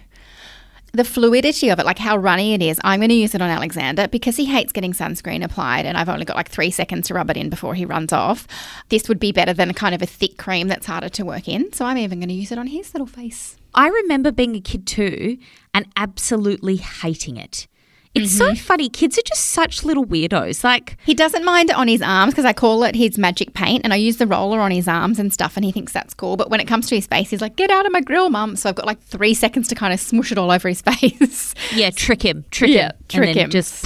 the 0.91 1.03
fluidity 1.03 1.69
of 1.69 1.79
it, 1.79 1.85
like 1.85 1.99
how 1.99 2.17
runny 2.17 2.53
it 2.53 2.61
is. 2.61 2.79
I'm 2.83 2.99
going 2.99 3.09
to 3.09 3.15
use 3.15 3.35
it 3.35 3.41
on 3.41 3.49
Alexander 3.49 4.07
because 4.07 4.35
he 4.35 4.45
hates 4.45 4.71
getting 4.71 4.93
sunscreen 4.93 5.43
applied, 5.43 5.85
and 5.85 5.97
I've 5.97 6.09
only 6.09 6.25
got 6.25 6.37
like 6.37 6.49
three 6.49 6.71
seconds 6.71 7.07
to 7.07 7.13
rub 7.13 7.29
it 7.29 7.37
in 7.37 7.49
before 7.49 7.75
he 7.75 7.85
runs 7.85 8.13
off. 8.13 8.47
This 8.89 9.07
would 9.07 9.19
be 9.19 9.31
better 9.31 9.53
than 9.53 9.69
a 9.69 9.73
kind 9.73 9.95
of 9.95 10.01
a 10.01 10.05
thick 10.05 10.37
cream 10.37 10.67
that's 10.67 10.85
harder 10.85 11.09
to 11.09 11.25
work 11.25 11.47
in. 11.47 11.71
So 11.73 11.85
I'm 11.85 11.97
even 11.97 12.19
going 12.19 12.29
to 12.29 12.35
use 12.35 12.51
it 12.51 12.57
on 12.57 12.67
his 12.67 12.93
little 12.93 13.07
face. 13.07 13.57
I 13.73 13.87
remember 13.87 14.31
being 14.31 14.55
a 14.55 14.61
kid 14.61 14.87
too 14.87 15.37
and 15.73 15.87
absolutely 15.95 16.77
hating 16.77 17.37
it. 17.37 17.67
It's 18.15 18.35
so 18.35 18.47
mm-hmm. 18.47 18.55
funny. 18.55 18.89
Kids 18.89 19.17
are 19.17 19.23
just 19.23 19.47
such 19.47 19.83
little 19.83 20.05
weirdos. 20.05 20.63
Like, 20.63 20.97
He 21.05 21.13
doesn't 21.13 21.45
mind 21.45 21.69
it 21.69 21.75
on 21.75 21.87
his 21.87 22.01
arms 22.01 22.33
because 22.33 22.45
I 22.45 22.53
call 22.53 22.83
it 22.83 22.95
his 22.95 23.17
magic 23.17 23.53
paint, 23.53 23.83
and 23.83 23.93
I 23.93 23.97
use 23.97 24.17
the 24.17 24.25
roller 24.25 24.59
on 24.59 24.71
his 24.71 24.87
arms 24.87 25.19
and 25.19 25.31
stuff, 25.31 25.55
and 25.55 25.63
he 25.63 25.71
thinks 25.71 25.93
that's 25.93 26.13
cool. 26.13 26.35
But 26.35 26.49
when 26.49 26.59
it 26.59 26.65
comes 26.67 26.87
to 26.87 26.95
his 26.95 27.05
face, 27.05 27.29
he's 27.29 27.41
like, 27.41 27.55
"Get 27.55 27.69
out 27.69 27.85
of 27.85 27.91
my 27.91 28.01
grill, 28.01 28.29
mum!" 28.29 28.55
So 28.55 28.69
I've 28.69 28.75
got 28.75 28.87
like 28.87 28.99
three 29.01 29.33
seconds 29.33 29.67
to 29.67 29.75
kind 29.75 29.93
of 29.93 29.99
smush 29.99 30.31
it 30.31 30.37
all 30.37 30.51
over 30.51 30.67
his 30.67 30.81
face. 30.89 31.53
yeah, 31.73 31.91
trick 31.91 32.23
him, 32.23 32.45
trick 32.51 32.71
Yeah, 32.71 32.87
him, 32.87 32.91
trick 33.07 33.27
and 33.27 33.35
then 33.37 33.45
him. 33.45 33.49
Just 33.51 33.85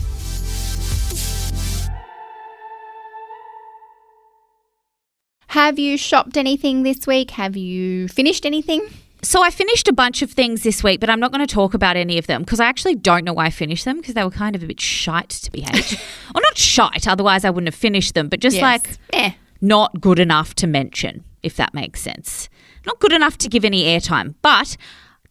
Have 5.51 5.77
you 5.77 5.97
shopped 5.97 6.37
anything 6.37 6.83
this 6.83 7.05
week? 7.05 7.31
Have 7.31 7.57
you 7.57 8.07
finished 8.07 8.45
anything? 8.45 8.87
So 9.21 9.43
I 9.43 9.49
finished 9.49 9.89
a 9.89 9.91
bunch 9.91 10.21
of 10.21 10.31
things 10.31 10.63
this 10.63 10.81
week, 10.81 11.01
but 11.01 11.09
I'm 11.09 11.19
not 11.19 11.33
going 11.33 11.45
to 11.45 11.53
talk 11.53 11.73
about 11.73 11.97
any 11.97 12.17
of 12.17 12.25
them 12.25 12.43
because 12.43 12.61
I 12.61 12.67
actually 12.67 12.95
don't 12.95 13.25
know 13.25 13.33
why 13.33 13.47
I 13.47 13.49
finished 13.49 13.83
them 13.83 13.97
because 13.97 14.13
they 14.13 14.23
were 14.23 14.31
kind 14.31 14.55
of 14.55 14.63
a 14.63 14.65
bit 14.65 14.79
shite 14.79 15.27
to 15.27 15.51
be 15.51 15.59
had. 15.59 15.75
or 16.33 16.39
not 16.39 16.57
shite, 16.57 17.05
otherwise 17.05 17.43
I 17.43 17.49
wouldn't 17.49 17.67
have 17.67 17.75
finished 17.75 18.13
them, 18.13 18.29
but 18.29 18.39
just 18.39 18.55
Yes. 18.55 18.61
like 18.63 18.97
eh. 19.11 19.31
not 19.59 19.99
good 19.99 20.19
enough 20.19 20.55
to 20.55 20.67
mention, 20.67 21.25
if 21.43 21.57
that 21.57 21.73
makes 21.73 21.99
sense. 21.99 22.47
Not 22.85 23.01
good 23.01 23.11
enough 23.11 23.37
to 23.39 23.49
give 23.49 23.65
any 23.65 23.83
airtime, 23.83 24.35
but 24.41 24.77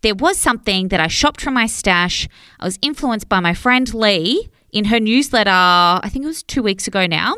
there 0.03 0.15
was 0.15 0.37
something 0.37 0.89
that 0.89 1.01
I 1.01 1.07
shopped 1.07 1.41
from 1.41 1.55
my 1.55 1.65
stash. 1.65 2.29
I 2.61 2.67
was 2.67 2.79
influenced 2.83 3.31
by 3.31 3.41
my 3.41 3.55
friend 3.55 3.95
Leigh 3.95 4.51
in 4.71 4.85
her 4.85 5.01
newsletter, 5.01 5.51
I 5.51 6.11
think 6.11 6.27
it 6.27 6.29
was 6.29 6.43
two 6.43 6.63
weeks 6.63 6.87
ago 6.87 7.07
now. 7.07 7.37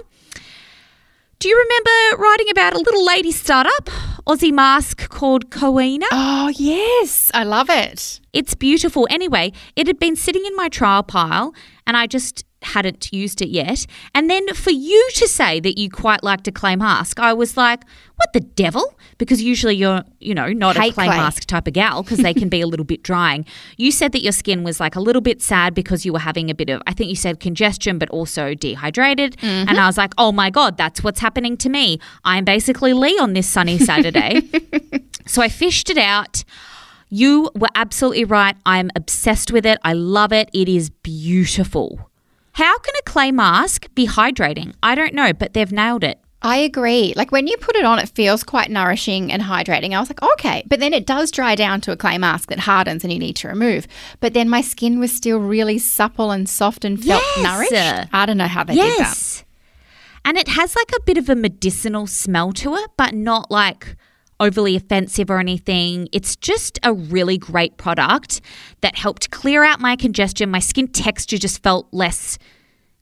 Do 1.42 1.48
you 1.48 1.58
remember 1.58 2.22
writing 2.22 2.46
about 2.52 2.72
a 2.72 2.78
little 2.78 3.04
lady 3.04 3.32
startup, 3.32 3.86
Aussie 4.28 4.52
mask 4.52 5.08
called 5.08 5.50
Coena? 5.50 6.06
Oh 6.12 6.52
yes, 6.54 7.32
I 7.34 7.42
love 7.42 7.68
it. 7.68 8.20
It's 8.32 8.54
beautiful. 8.54 9.08
Anyway, 9.10 9.52
it 9.74 9.88
had 9.88 9.98
been 9.98 10.14
sitting 10.14 10.46
in 10.46 10.54
my 10.54 10.68
trial 10.68 11.02
pile 11.02 11.52
and 11.84 11.96
I 11.96 12.06
just 12.06 12.44
hadn't 12.64 13.12
used 13.12 13.42
it 13.42 13.48
yet. 13.48 13.86
And 14.14 14.30
then 14.30 14.54
for 14.54 14.70
you 14.70 15.08
to 15.14 15.28
say 15.28 15.60
that 15.60 15.78
you 15.78 15.90
quite 15.90 16.22
like 16.22 16.46
a 16.46 16.52
clay 16.52 16.76
mask, 16.76 17.20
I 17.20 17.32
was 17.32 17.56
like, 17.56 17.84
what 18.16 18.32
the 18.32 18.40
devil? 18.40 18.96
Because 19.18 19.42
usually 19.42 19.74
you're, 19.74 20.02
you 20.20 20.34
know, 20.34 20.48
not 20.52 20.76
a 20.76 20.80
Hate 20.80 20.94
clay, 20.94 21.06
clay. 21.06 21.16
mask 21.16 21.44
type 21.44 21.66
of 21.66 21.72
gal 21.72 22.02
because 22.02 22.18
they 22.18 22.34
can 22.34 22.48
be 22.48 22.60
a 22.60 22.66
little 22.66 22.84
bit 22.84 23.02
drying. 23.10 23.44
You 23.76 23.90
said 23.90 24.12
that 24.12 24.22
your 24.22 24.32
skin 24.32 24.62
was 24.62 24.78
like 24.80 24.94
a 24.94 25.00
little 25.00 25.22
bit 25.22 25.42
sad 25.42 25.74
because 25.74 26.04
you 26.04 26.12
were 26.12 26.18
having 26.20 26.50
a 26.50 26.54
bit 26.54 26.70
of, 26.70 26.82
I 26.86 26.92
think 26.92 27.10
you 27.10 27.16
said 27.16 27.40
congestion, 27.40 27.98
but 27.98 28.08
also 28.10 28.54
dehydrated. 28.54 29.36
Mm-hmm. 29.38 29.68
And 29.68 29.78
I 29.78 29.86
was 29.86 29.98
like, 29.98 30.12
oh 30.18 30.32
my 30.32 30.50
God, 30.50 30.76
that's 30.76 31.02
what's 31.02 31.20
happening 31.20 31.56
to 31.58 31.68
me. 31.68 31.98
I'm 32.24 32.44
basically 32.44 32.92
Leigh 32.92 33.18
on 33.18 33.32
this 33.32 33.48
sunny 33.48 33.78
Saturday. 33.78 34.48
so 35.26 35.42
I 35.42 35.48
fished 35.48 35.90
it 35.90 35.98
out. 35.98 36.44
You 37.08 37.50
were 37.54 37.68
absolutely 37.74 38.24
right. 38.24 38.56
I'm 38.64 38.90
obsessed 38.96 39.52
with 39.52 39.66
it. 39.66 39.78
I 39.84 39.92
love 39.92 40.32
it. 40.32 40.48
It 40.54 40.68
is 40.68 40.88
beautiful. 40.88 42.10
How 42.52 42.78
can 42.78 42.94
a 42.98 43.02
clay 43.10 43.30
mask 43.32 43.86
be 43.94 44.06
hydrating? 44.06 44.74
I 44.82 44.94
don't 44.94 45.14
know, 45.14 45.32
but 45.32 45.54
they've 45.54 45.72
nailed 45.72 46.04
it. 46.04 46.18
I 46.44 46.56
agree. 46.56 47.14
Like 47.16 47.30
when 47.30 47.46
you 47.46 47.56
put 47.58 47.76
it 47.76 47.84
on, 47.84 48.00
it 48.00 48.08
feels 48.08 48.42
quite 48.42 48.68
nourishing 48.68 49.30
and 49.30 49.40
hydrating. 49.42 49.94
I 49.94 50.00
was 50.00 50.10
like, 50.10 50.20
okay. 50.22 50.64
But 50.66 50.80
then 50.80 50.92
it 50.92 51.06
does 51.06 51.30
dry 51.30 51.54
down 51.54 51.80
to 51.82 51.92
a 51.92 51.96
clay 51.96 52.18
mask 52.18 52.48
that 52.48 52.58
hardens 52.58 53.04
and 53.04 53.12
you 53.12 53.18
need 53.18 53.36
to 53.36 53.48
remove. 53.48 53.86
But 54.18 54.34
then 54.34 54.48
my 54.48 54.60
skin 54.60 54.98
was 54.98 55.14
still 55.14 55.38
really 55.38 55.78
supple 55.78 56.32
and 56.32 56.48
soft 56.48 56.84
and 56.84 57.02
felt 57.02 57.22
Yes. 57.36 57.42
nourished. 57.44 58.08
I 58.12 58.26
don't 58.26 58.38
know 58.38 58.48
how 58.48 58.64
they 58.64 58.74
did 58.74 58.82
that. 58.82 58.98
yes. 58.98 59.44
And 60.24 60.36
it 60.36 60.48
has 60.48 60.74
like 60.74 60.90
a 60.96 61.00
bit 61.02 61.16
of 61.16 61.28
a 61.28 61.36
medicinal 61.36 62.06
smell 62.08 62.52
to 62.54 62.74
it, 62.74 62.90
but 62.96 63.14
not 63.14 63.50
like 63.50 63.96
overly 64.42 64.74
offensive 64.74 65.30
or 65.30 65.38
anything. 65.38 66.08
It's 66.12 66.34
just 66.34 66.78
a 66.82 66.92
really 66.92 67.38
great 67.38 67.76
product 67.76 68.40
that 68.80 68.96
helped 68.96 69.30
clear 69.30 69.62
out 69.62 69.80
my 69.80 69.94
congestion. 69.94 70.50
My 70.50 70.58
skin 70.58 70.88
texture 70.88 71.38
just 71.38 71.62
felt 71.62 71.86
less 71.92 72.38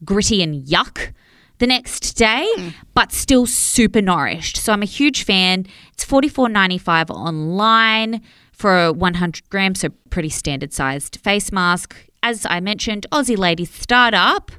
gritty 0.05 0.43
and 0.43 0.65
yuck 0.67 1.13
the 1.59 1.67
next 1.67 2.13
day, 2.13 2.47
hmm. 2.57 2.69
but 2.95 3.13
still 3.13 3.47
super 3.47 4.03
nourished. 4.03 4.57
So 4.59 4.73
I'm 4.73 4.83
a 4.83 4.87
huge 4.87 5.25
fan. 5.25 5.67
It's 5.93 6.05
$44.95 6.05 7.11
online 7.11 8.21
for 8.53 8.93
100 8.93 9.49
grams, 9.49 9.81
so 9.81 9.89
pretty 10.11 10.29
standard 10.29 10.73
sized 10.73 11.17
face 11.17 11.51
mask. 11.51 11.97
As 12.23 12.47
I 12.49 12.61
mentioned, 12.61 13.07
Aussie 13.13 13.39
Lady 13.39 13.65
Startup. 13.65 14.51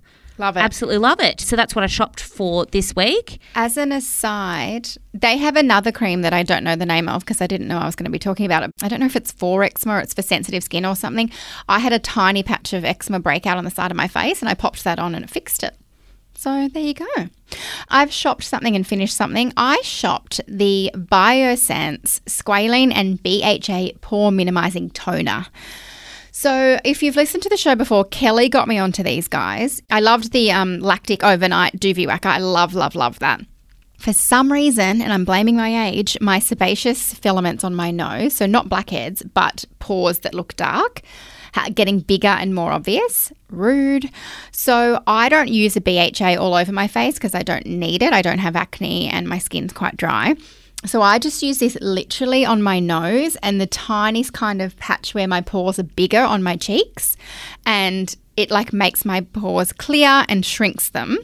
Love 0.41 0.57
it. 0.57 0.61
Absolutely 0.61 0.97
love 0.97 1.19
it. 1.19 1.39
So 1.39 1.55
that's 1.55 1.75
what 1.75 1.83
I 1.83 1.87
shopped 1.87 2.19
for 2.19 2.65
this 2.65 2.95
week. 2.95 3.39
As 3.53 3.77
an 3.77 3.91
aside, 3.91 4.87
they 5.13 5.37
have 5.37 5.55
another 5.55 5.91
cream 5.91 6.23
that 6.23 6.33
I 6.33 6.41
don't 6.41 6.63
know 6.63 6.75
the 6.75 6.83
name 6.83 7.07
of 7.07 7.23
because 7.23 7.41
I 7.41 7.47
didn't 7.47 7.67
know 7.67 7.77
I 7.77 7.85
was 7.85 7.95
going 7.95 8.05
to 8.05 8.11
be 8.11 8.17
talking 8.17 8.47
about 8.47 8.63
it. 8.63 8.71
I 8.81 8.87
don't 8.87 8.99
know 8.99 9.05
if 9.05 9.15
it's 9.15 9.31
for 9.31 9.63
eczema 9.63 9.97
or 9.97 9.99
it's 9.99 10.15
for 10.15 10.23
sensitive 10.23 10.63
skin 10.63 10.83
or 10.83 10.95
something. 10.95 11.29
I 11.69 11.77
had 11.77 11.93
a 11.93 11.99
tiny 11.99 12.41
patch 12.41 12.73
of 12.73 12.83
eczema 12.83 13.19
breakout 13.19 13.59
on 13.59 13.65
the 13.65 13.69
side 13.69 13.91
of 13.91 13.97
my 13.97 14.07
face 14.07 14.41
and 14.41 14.49
I 14.49 14.55
popped 14.55 14.83
that 14.83 14.97
on 14.97 15.13
and 15.13 15.23
it 15.23 15.29
fixed 15.29 15.61
it. 15.61 15.75
So 16.33 16.67
there 16.69 16.81
you 16.81 16.95
go. 16.95 17.05
I've 17.89 18.11
shopped 18.11 18.43
something 18.43 18.75
and 18.75 18.87
finished 18.87 19.15
something. 19.15 19.53
I 19.55 19.79
shopped 19.83 20.41
the 20.47 20.89
Biossance 20.95 22.19
Squalane 22.21 22.91
and 22.95 23.21
BHA 23.21 23.99
Pore 24.01 24.31
Minimizing 24.31 24.89
Toner. 24.89 25.45
So, 26.33 26.79
if 26.85 27.03
you've 27.03 27.17
listened 27.17 27.43
to 27.43 27.49
the 27.49 27.57
show 27.57 27.75
before, 27.75 28.05
Kelly 28.05 28.47
got 28.47 28.69
me 28.69 28.77
onto 28.77 29.03
these 29.03 29.27
guys. 29.27 29.81
I 29.91 29.99
loved 29.99 30.31
the 30.31 30.49
um, 30.51 30.79
lactic 30.79 31.25
overnight 31.25 31.77
Duvi 31.77 32.07
Whacker. 32.07 32.29
I 32.29 32.37
love, 32.37 32.73
love, 32.73 32.95
love 32.95 33.19
that. 33.19 33.41
For 33.97 34.13
some 34.13 34.51
reason, 34.51 35.01
and 35.01 35.11
I'm 35.11 35.25
blaming 35.25 35.57
my 35.57 35.89
age, 35.89 36.17
my 36.21 36.39
sebaceous 36.39 37.13
filaments 37.13 37.65
on 37.65 37.75
my 37.75 37.91
nose, 37.91 38.33
so 38.33 38.45
not 38.45 38.69
blackheads, 38.69 39.21
but 39.21 39.65
pores 39.79 40.19
that 40.19 40.33
look 40.33 40.55
dark, 40.55 41.01
getting 41.75 41.99
bigger 41.99 42.29
and 42.29 42.55
more 42.55 42.71
obvious. 42.71 43.33
Rude. 43.49 44.09
So 44.51 45.03
I 45.05 45.27
don't 45.27 45.49
use 45.49 45.75
a 45.75 45.81
BHA 45.81 46.37
all 46.39 46.55
over 46.55 46.71
my 46.71 46.87
face 46.87 47.15
because 47.15 47.35
I 47.35 47.43
don't 47.43 47.65
need 47.65 48.01
it. 48.01 48.13
I 48.13 48.21
don't 48.21 48.39
have 48.39 48.55
acne 48.55 49.09
and 49.09 49.27
my 49.27 49.37
skin's 49.37 49.73
quite 49.73 49.97
dry. 49.97 50.35
So 50.85 51.01
I 51.01 51.19
just 51.19 51.43
use 51.43 51.59
this 51.59 51.77
literally 51.79 52.43
on 52.43 52.61
my 52.63 52.79
nose 52.79 53.35
and 53.43 53.61
the 53.61 53.67
tiniest 53.67 54.33
kind 54.33 54.61
of 54.61 54.75
patch 54.77 55.13
where 55.13 55.27
my 55.27 55.41
pores 55.41 55.77
are 55.77 55.83
bigger 55.83 56.19
on 56.21 56.41
my 56.41 56.55
cheeks. 56.57 57.15
And 57.65 58.15
it 58.35 58.49
like 58.49 58.73
makes 58.73 59.05
my 59.05 59.21
pores 59.21 59.71
clear 59.73 60.25
and 60.27 60.45
shrinks 60.45 60.89
them. 60.89 61.19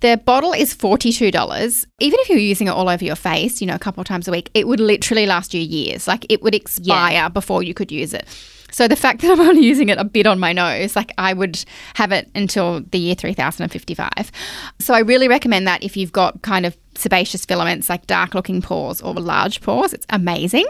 The 0.00 0.20
bottle 0.22 0.52
is 0.52 0.74
$42. 0.74 1.86
Even 2.00 2.20
if 2.20 2.28
you're 2.28 2.36
using 2.38 2.66
it 2.66 2.72
all 2.72 2.90
over 2.90 3.02
your 3.02 3.16
face, 3.16 3.62
you 3.62 3.66
know, 3.66 3.74
a 3.74 3.78
couple 3.78 4.02
of 4.02 4.06
times 4.06 4.28
a 4.28 4.30
week, 4.30 4.50
it 4.52 4.68
would 4.68 4.80
literally 4.80 5.24
last 5.24 5.54
you 5.54 5.62
years. 5.62 6.06
Like 6.06 6.26
it 6.28 6.42
would 6.42 6.54
expire 6.54 7.12
Yeah. 7.12 7.28
before 7.30 7.62
you 7.62 7.72
could 7.72 7.90
use 7.90 8.12
it. 8.12 8.26
So 8.70 8.86
the 8.86 8.96
fact 8.96 9.20
that 9.22 9.30
I'm 9.30 9.40
only 9.40 9.62
using 9.64 9.88
it 9.88 9.96
a 9.98 10.04
bit 10.04 10.26
on 10.26 10.38
my 10.38 10.52
nose, 10.52 10.94
like 10.94 11.12
I 11.16 11.32
would 11.32 11.64
have 11.94 12.12
it 12.12 12.30
until 12.34 12.80
the 12.82 12.98
year 12.98 13.14
3055. 13.14 14.30
So 14.78 14.92
I 14.92 14.98
really 14.98 15.28
recommend 15.28 15.66
that 15.68 15.82
if 15.82 15.96
you've 15.96 16.12
got 16.12 16.42
kind 16.42 16.66
of 16.66 16.76
sebaceous 16.96 17.44
filaments, 17.44 17.88
like 17.88 18.06
dark 18.06 18.34
looking 18.34 18.62
pores 18.62 19.00
or 19.00 19.14
large 19.14 19.60
pores, 19.60 19.92
it's 19.92 20.06
amazing. 20.10 20.66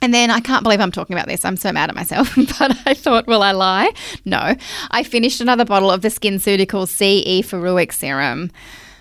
And 0.00 0.14
then 0.14 0.30
I 0.30 0.40
can't 0.40 0.62
believe 0.62 0.80
I'm 0.80 0.92
talking 0.92 1.14
about 1.14 1.26
this. 1.26 1.44
I'm 1.44 1.56
so 1.56 1.72
mad 1.72 1.88
at 1.88 1.96
myself. 1.96 2.36
But 2.58 2.76
I 2.86 2.94
thought, 2.94 3.26
will 3.26 3.42
I 3.42 3.52
lie? 3.52 3.90
No. 4.24 4.54
I 4.90 5.02
finished 5.02 5.40
another 5.40 5.64
bottle 5.64 5.90
of 5.90 6.02
the 6.02 6.08
SkinCeuticals 6.08 6.88
CE 6.88 7.46
Ferulic 7.46 7.92
Serum. 7.92 8.50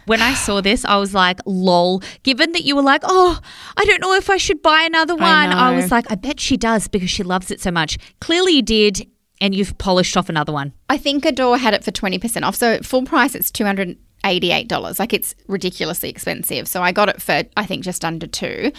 When 0.06 0.22
I 0.22 0.34
saw 0.36 0.62
this, 0.62 0.86
I 0.86 0.96
was 0.98 1.14
like, 1.14 1.40
lol. 1.46 2.02
Given 2.24 2.54
that 2.54 2.64
you 2.64 2.76
were 2.76 2.82
like, 2.82 3.02
oh, 3.04 3.40
I 3.76 3.86
don't 3.86 4.02
know 4.02 4.14
if 4.14 4.30
I 4.30 4.38
should 4.38 4.62
buy 4.62 4.84
another 4.84 5.16
one, 5.16 5.24
I, 5.24 5.72
know. 5.72 5.76
was 5.76 5.92
like, 5.92 6.10
I 6.10 6.16
bet 6.16 6.40
she 6.40 6.56
does 6.56 6.88
because 6.88 7.10
she 7.10 7.24
loves 7.24 7.52
it 7.52 7.60
so 7.60 7.72
much. 7.72 7.98
Clearly 8.22 8.54
you 8.54 8.62
did, 8.62 9.06
and 9.42 9.54
you've 9.54 9.78
polished 9.78 10.16
off 10.16 10.30
another 10.30 10.54
one. 10.54 10.74
I 10.90 10.98
think 10.98 11.26
Adore 11.26 11.58
had 11.58 11.74
it 11.74 11.84
for 11.84 11.92
20% 11.92 12.44
off. 12.44 12.56
So 12.56 12.80
full 12.80 13.04
price, 13.04 13.36
it's 13.36 13.52
$288. 14.32 15.00
Like 15.00 15.14
it's 15.14 15.36
ridiculously 15.48 16.10
expensive. 16.10 16.68
So 16.68 16.82
I 16.82 16.92
got 16.92 17.10
it 17.10 17.22
for, 17.22 17.44
I 17.56 17.66
think, 17.66 17.84
just 17.84 18.04
under 18.06 18.28
two 18.28 18.72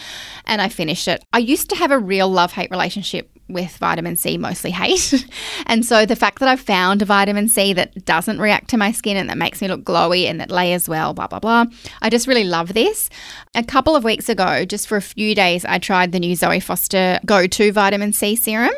and 0.45 0.61
I 0.61 0.69
finished 0.69 1.07
it. 1.07 1.23
I 1.33 1.39
used 1.39 1.69
to 1.69 1.75
have 1.75 1.91
a 1.91 1.99
real 1.99 2.29
love 2.29 2.53
hate 2.53 2.71
relationship 2.71 3.31
with 3.49 3.75
vitamin 3.77 4.15
C, 4.15 4.37
mostly 4.37 4.71
hate. 4.71 5.13
and 5.65 5.85
so 5.85 6.05
the 6.05 6.15
fact 6.15 6.39
that 6.39 6.49
I've 6.49 6.59
found 6.59 7.01
a 7.01 7.05
vitamin 7.05 7.47
C 7.47 7.73
that 7.73 8.05
doesn't 8.05 8.39
react 8.39 8.69
to 8.69 8.77
my 8.77 8.91
skin 8.91 9.17
and 9.17 9.29
that 9.29 9.37
makes 9.37 9.61
me 9.61 9.67
look 9.67 9.83
glowy 9.83 10.25
and 10.25 10.39
that 10.39 10.51
layers 10.51 10.87
well, 10.87 11.13
blah, 11.13 11.27
blah, 11.27 11.39
blah, 11.39 11.65
I 12.01 12.09
just 12.09 12.27
really 12.27 12.43
love 12.43 12.73
this. 12.73 13.09
A 13.55 13.63
couple 13.63 13.95
of 13.95 14.03
weeks 14.03 14.29
ago, 14.29 14.65
just 14.65 14.87
for 14.87 14.95
a 14.95 15.01
few 15.01 15.33
days, 15.35 15.65
I 15.65 15.79
tried 15.79 16.11
the 16.11 16.19
new 16.19 16.35
Zoe 16.35 16.59
Foster 16.59 17.19
Go 17.25 17.47
To 17.47 17.71
Vitamin 17.71 18.13
C 18.13 18.35
serum, 18.35 18.73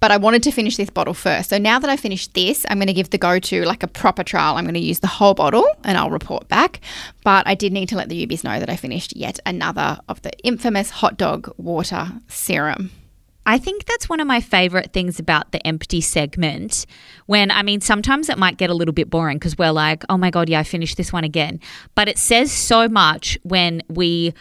but 0.00 0.10
I 0.10 0.16
wanted 0.16 0.42
to 0.44 0.50
finish 0.50 0.76
this 0.76 0.90
bottle 0.90 1.14
first. 1.14 1.50
So 1.50 1.58
now 1.58 1.78
that 1.78 1.90
I 1.90 1.96
finished 1.96 2.34
this, 2.34 2.64
I'm 2.68 2.78
going 2.78 2.86
to 2.88 2.92
give 2.92 3.10
the 3.10 3.18
Go 3.18 3.38
To 3.38 3.64
like 3.64 3.82
a 3.82 3.88
proper 3.88 4.24
trial. 4.24 4.56
I'm 4.56 4.64
going 4.64 4.74
to 4.74 4.80
use 4.80 5.00
the 5.00 5.06
whole 5.06 5.34
bottle 5.34 5.66
and 5.84 5.98
I'll 5.98 6.10
report 6.10 6.48
back. 6.48 6.80
But 7.22 7.46
I 7.46 7.54
did 7.54 7.72
need 7.72 7.88
to 7.90 7.96
let 7.96 8.08
the 8.08 8.26
Ubies 8.26 8.44
know 8.44 8.58
that 8.58 8.70
I 8.70 8.76
finished 8.76 9.16
yet 9.16 9.38
another 9.46 9.98
of 10.08 10.22
the 10.22 10.32
infamous 10.40 10.90
hot 10.90 11.16
dog 11.16 11.52
water 11.56 12.12
serum. 12.28 12.90
I 13.46 13.58
think 13.58 13.84
that's 13.84 14.08
one 14.08 14.20
of 14.20 14.26
my 14.26 14.40
favorite 14.40 14.92
things 14.92 15.18
about 15.18 15.52
the 15.52 15.64
empty 15.66 16.00
segment. 16.00 16.86
When, 17.26 17.50
I 17.50 17.62
mean, 17.62 17.80
sometimes 17.80 18.28
it 18.28 18.38
might 18.38 18.56
get 18.56 18.70
a 18.70 18.74
little 18.74 18.94
bit 18.94 19.10
boring 19.10 19.38
because 19.38 19.58
we're 19.58 19.70
like, 19.70 20.04
oh 20.08 20.16
my 20.16 20.30
God, 20.30 20.48
yeah, 20.48 20.60
I 20.60 20.62
finished 20.62 20.96
this 20.96 21.12
one 21.12 21.24
again. 21.24 21.60
But 21.94 22.08
it 22.08 22.18
says 22.18 22.50
so 22.50 22.88
much 22.88 23.38
when 23.42 23.82
we 23.88 24.34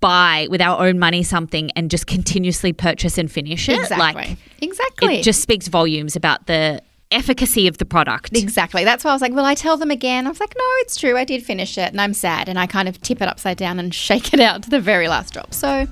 buy 0.00 0.46
with 0.50 0.60
our 0.60 0.86
own 0.86 0.98
money 0.98 1.22
something 1.22 1.70
and 1.70 1.90
just 1.90 2.06
continuously 2.06 2.74
purchase 2.74 3.16
and 3.16 3.32
finish 3.32 3.68
it. 3.70 3.80
Exactly. 3.80 4.22
Like, 4.22 4.38
exactly. 4.60 5.16
it 5.16 5.22
just 5.22 5.40
speaks 5.40 5.68
volumes 5.68 6.14
about 6.14 6.46
the 6.46 6.82
efficacy 7.10 7.68
of 7.68 7.78
the 7.78 7.84
product. 7.84 8.36
Exactly. 8.36 8.84
That's 8.84 9.04
why 9.04 9.10
I 9.10 9.14
was 9.14 9.22
like, 9.22 9.32
will 9.32 9.44
I 9.44 9.54
tell 9.54 9.76
them 9.76 9.90
again? 9.90 10.26
I 10.26 10.28
was 10.28 10.40
like, 10.40 10.54
no, 10.54 10.64
it's 10.80 10.96
true. 10.96 11.16
I 11.16 11.24
did 11.24 11.42
finish 11.42 11.78
it 11.78 11.90
and 11.90 12.00
I'm 12.00 12.12
sad. 12.12 12.48
And 12.48 12.58
I 12.58 12.66
kind 12.66 12.88
of 12.88 13.00
tip 13.00 13.22
it 13.22 13.28
upside 13.28 13.56
down 13.56 13.78
and 13.78 13.94
shake 14.06 14.34
it 14.34 14.40
out 14.40 14.64
to 14.64 14.70
the 14.70 14.80
very 14.80 15.08
last 15.08 15.32
drop. 15.32 15.54
So 15.54 15.86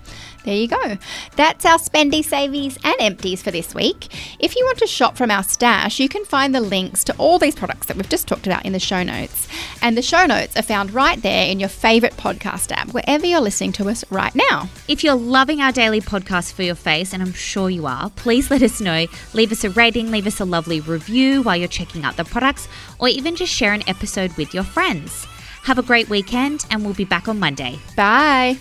there 0.44 0.56
you 0.56 0.68
go. 0.68 0.98
That's 1.36 1.64
our 1.64 1.78
spendy, 1.78 2.24
savies, 2.24 2.78
and 2.84 2.96
empties 3.00 3.42
for 3.42 3.50
this 3.50 3.74
week. 3.74 4.08
If 4.40 4.56
you 4.56 4.64
want 4.64 4.78
to 4.78 4.86
shop 4.86 5.16
from 5.16 5.30
our 5.30 5.42
stash, 5.42 6.00
you 6.00 6.08
can 6.08 6.24
find 6.24 6.54
the 6.54 6.60
links 6.60 7.04
to 7.04 7.16
all 7.16 7.38
these 7.38 7.54
products 7.54 7.86
that 7.86 7.96
we've 7.96 8.08
just 8.08 8.26
talked 8.26 8.46
about 8.46 8.64
in 8.64 8.72
the 8.72 8.80
show 8.80 9.02
notes. 9.02 9.48
And 9.82 9.96
the 9.96 10.02
show 10.02 10.26
notes 10.26 10.56
are 10.56 10.62
found 10.62 10.92
right 10.92 11.20
there 11.22 11.46
in 11.46 11.60
your 11.60 11.68
favourite 11.68 12.16
podcast 12.16 12.72
app, 12.72 12.92
wherever 12.92 13.26
you're 13.26 13.40
listening 13.40 13.72
to 13.72 13.88
us 13.88 14.04
right 14.10 14.34
now. 14.34 14.68
If 14.88 15.04
you're 15.04 15.14
loving 15.14 15.60
our 15.60 15.72
daily 15.72 16.00
podcast 16.00 16.52
for 16.52 16.62
your 16.62 16.74
face, 16.74 17.12
and 17.12 17.22
I'm 17.22 17.32
sure 17.32 17.70
you 17.70 17.86
are, 17.86 18.10
please 18.10 18.50
let 18.50 18.62
us 18.62 18.80
know. 18.80 19.06
Leave 19.34 19.52
us 19.52 19.64
a 19.64 19.70
rating, 19.70 20.10
leave 20.10 20.26
us 20.26 20.40
a 20.40 20.44
lovely 20.44 20.80
review 20.80 21.42
while 21.42 21.56
you're 21.56 21.68
checking 21.68 22.04
out 22.04 22.16
the 22.16 22.24
products, 22.24 22.68
or 22.98 23.08
even 23.08 23.36
just 23.36 23.52
share 23.52 23.72
an 23.72 23.88
episode 23.88 24.36
with 24.36 24.54
your 24.54 24.64
friends. 24.64 25.26
Have 25.64 25.78
a 25.78 25.82
great 25.82 26.08
weekend, 26.08 26.66
and 26.70 26.84
we'll 26.84 26.94
be 26.94 27.04
back 27.04 27.28
on 27.28 27.38
Monday. 27.38 27.78
Bye. 27.96 28.58